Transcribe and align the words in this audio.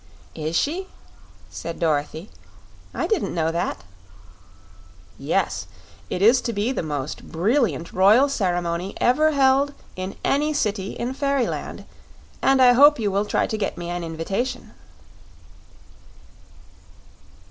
"Is 0.33 0.57
she?" 0.57 0.87
said 1.51 1.77
Dorothy. 1.79 2.31
"I 2.91 3.05
didn't 3.05 3.35
know 3.35 3.51
that." 3.51 3.83
"Yes; 5.19 5.67
it 6.09 6.23
is 6.23 6.41
to 6.41 6.53
be 6.53 6.71
the 6.71 6.81
most 6.81 7.31
brilliant 7.31 7.93
royal 7.93 8.27
ceremony 8.27 8.95
ever 8.99 9.29
held 9.33 9.75
in 9.95 10.15
any 10.25 10.53
city 10.53 10.93
in 10.93 11.13
Fairyland, 11.13 11.85
and 12.41 12.63
I 12.63 12.73
hope 12.73 12.97
you 12.97 13.11
will 13.11 13.25
try 13.25 13.45
to 13.45 13.57
get 13.59 13.77
me 13.77 13.91
an 13.91 14.03
invitation." 14.03 14.73